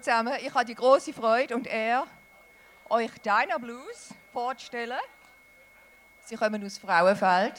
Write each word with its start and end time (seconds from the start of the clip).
Zusammen, 0.00 0.34
ich 0.40 0.52
habe 0.52 0.64
die 0.64 0.74
große 0.74 1.12
Freude 1.12 1.54
und 1.54 1.66
Ehre, 1.66 2.06
euch 2.88 3.10
Dinah 3.22 3.58
Blues 3.58 4.14
vorzustellen. 4.32 4.98
Sie 6.24 6.36
kommen 6.36 6.64
aus 6.64 6.78
Frauenfeld 6.78 7.54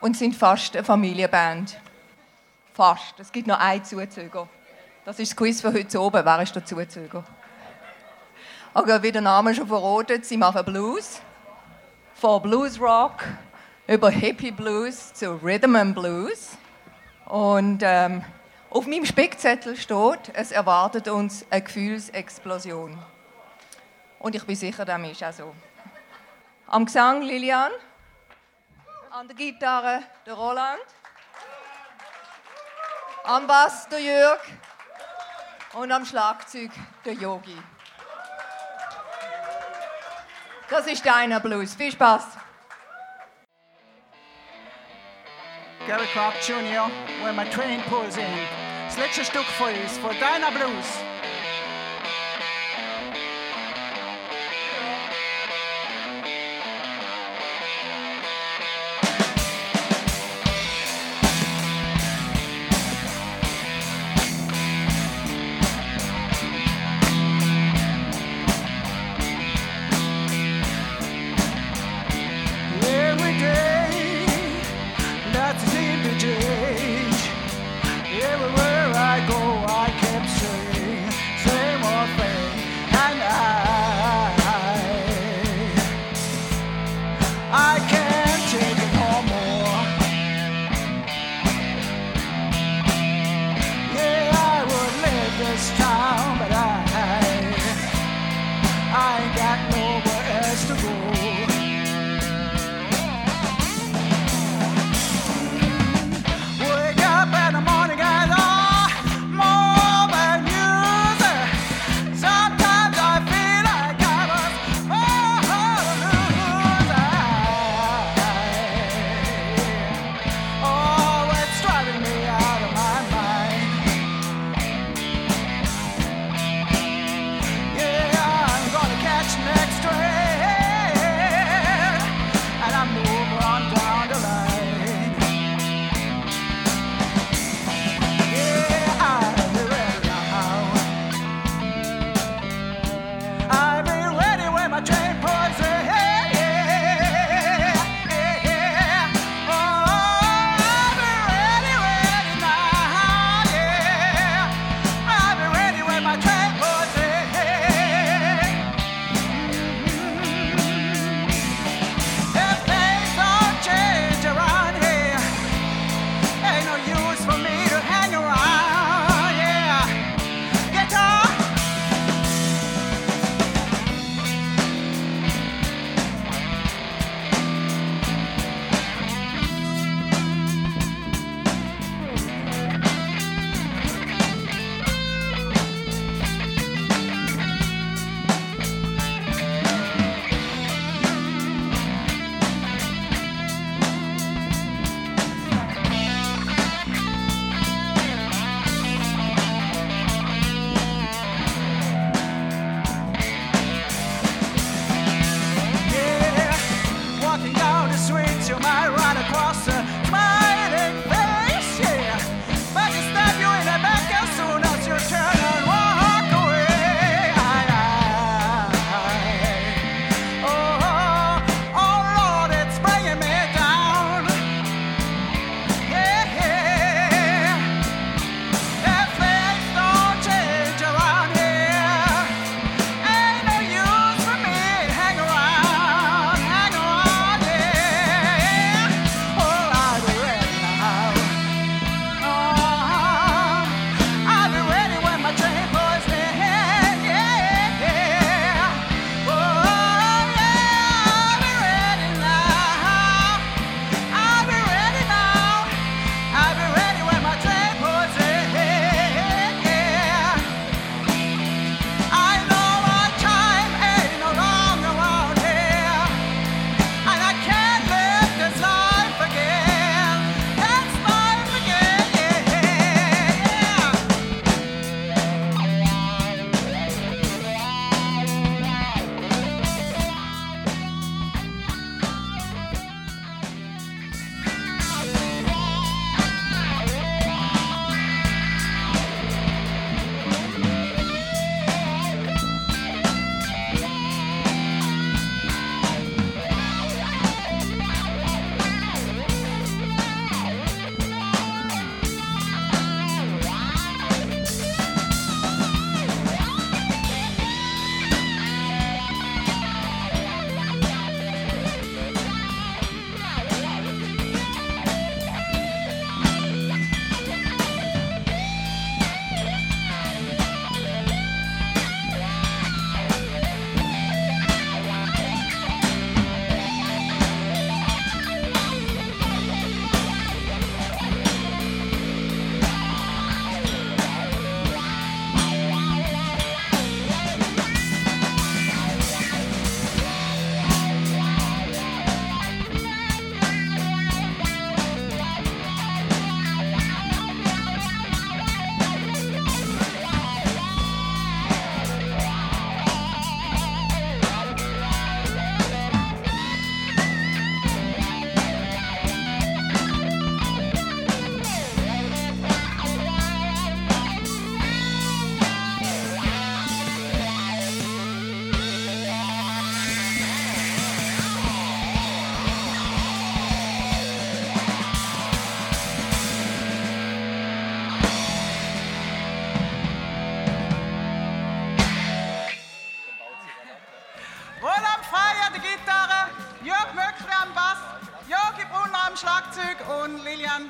und 0.00 0.16
sind 0.16 0.34
fast 0.34 0.74
eine 0.74 0.84
Familienband. 0.84 1.78
Fast. 2.72 3.20
Es 3.20 3.30
gibt 3.30 3.46
noch 3.46 3.60
einen 3.60 3.84
Zuzüger. 3.84 4.48
Das 5.04 5.18
ist 5.18 5.30
das 5.30 5.36
Quiz 5.36 5.60
für 5.60 5.72
heute 5.72 6.00
oben. 6.00 6.24
Wer 6.24 6.42
ist 6.42 6.54
der 6.54 6.64
Zuzüger? 6.64 7.22
Aber 8.72 9.02
wie 9.02 9.12
der 9.12 9.22
Name 9.22 9.54
schon 9.54 9.68
verratet, 9.68 10.26
sie 10.26 10.36
machen 10.36 10.64
Blues. 10.64 11.20
Von 12.14 12.42
Blues 12.42 12.80
Rock 12.80 13.24
über 13.86 14.10
Hippie 14.10 14.50
Blues 14.50 15.12
zu 15.14 15.34
Rhythm 15.42 15.76
and 15.76 15.94
Blues. 15.94 16.56
Und 17.26 17.82
ähm, 17.84 18.24
auf 18.74 18.88
meinem 18.88 19.06
Spickzettel 19.06 19.76
steht, 19.76 20.32
es 20.32 20.50
erwartet 20.50 21.06
uns 21.06 21.46
eine 21.48 21.62
Gefühlsexplosion. 21.62 23.00
Und 24.18 24.34
ich 24.34 24.44
bin 24.44 24.56
sicher, 24.56 24.84
das 24.84 25.00
ist 25.00 25.22
auch 25.22 25.32
so. 25.32 25.54
Am 26.66 26.84
Gesang 26.84 27.22
Lilian, 27.22 27.70
an 29.12 29.28
der 29.28 29.36
Gitarre 29.36 30.02
der 30.26 30.34
Roland, 30.34 30.82
am 33.22 33.46
Bass 33.46 33.88
der 33.88 34.00
Jörg 34.00 34.40
und 35.74 35.92
am 35.92 36.04
Schlagzeug 36.04 36.72
der 37.04 37.12
Yogi. 37.12 37.56
Das 40.68 40.88
ist 40.88 41.06
deiner 41.06 41.38
Blues. 41.38 41.74
Viel 41.74 41.92
Spaß! 41.92 42.24
Gary 45.86 46.06
Clark 46.06 46.34
Jr., 46.42 46.90
when 47.22 47.36
my 47.36 47.44
train 47.44 47.80
pulls 47.82 48.16
in. 48.16 48.63
Das 48.94 49.06
letzte 49.06 49.24
Stück 49.24 49.46
für 49.58 49.64
uns, 49.64 49.98
für 49.98 50.14
Dinah 50.14 50.50
Blues. 50.50 51.13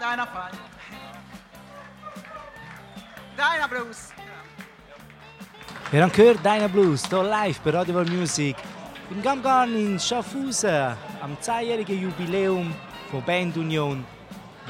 Deiner 0.00 0.26
Fall. 0.26 0.50
Deiner 3.36 3.68
Blues. 3.68 4.08
Wir 5.90 6.02
haben 6.02 6.12
gehört, 6.12 6.38
Deiner 6.44 6.68
Blues, 6.68 7.06
hier 7.06 7.22
live 7.22 7.60
bei 7.60 7.70
Radio 7.70 7.96
World 7.96 8.10
Music. 8.10 8.56
Im 9.10 9.20
Gamgarn 9.22 9.74
in 9.74 10.00
Schaffhausen, 10.00 10.96
am 11.20 11.36
10-jährigen 11.42 12.00
Jubiläum 12.00 12.74
von 13.10 13.22
Band 13.24 13.56
Union. 13.58 14.04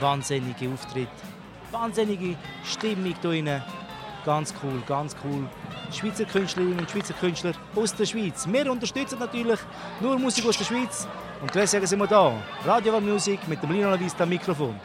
Wahnsinnige 0.00 0.68
Auftritt, 0.72 1.08
wahnsinnige 1.70 2.36
Stimmung 2.64 3.04
hier 3.04 3.14
drin. 3.22 3.62
Ganz 4.24 4.52
cool, 4.62 4.82
ganz 4.86 5.14
cool. 5.24 5.48
Schweizer 5.92 6.24
Künstlerinnen 6.24 6.80
und 6.80 6.90
Schweizer 6.90 7.14
Künstler 7.14 7.52
aus 7.76 7.94
der 7.94 8.06
Schweiz. 8.06 8.46
Wir 8.48 8.70
unterstützen 8.70 9.18
natürlich 9.18 9.60
nur 10.00 10.18
Musik 10.18 10.46
aus 10.46 10.56
der 10.58 10.64
Schweiz. 10.64 11.06
Und 11.40 11.54
deswegen 11.54 11.86
sind 11.86 11.98
wir 11.98 12.06
da. 12.06 12.34
Radio 12.64 13.00
Music 13.00 13.48
mit 13.48 13.62
dem 13.62 13.72
Lino 13.72 13.88
Lavista 13.88 14.26
Mikrofon. 14.26 14.78